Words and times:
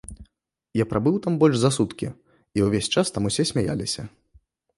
Я 0.81 0.85
прабыў 0.93 1.19
там 1.25 1.33
больш 1.43 1.59
за 1.63 1.71
суткі, 1.77 2.09
і 2.61 2.65
ўвесь 2.69 2.91
час 2.97 3.13
там 3.19 3.29
усе 3.31 3.47
смяяліся. 3.53 4.09